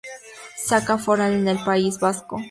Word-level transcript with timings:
Saca 0.57 0.97
foral 0.97 1.33
en 1.35 1.47
el 1.47 1.63
País 1.63 1.99
Vasco."". 1.99 2.39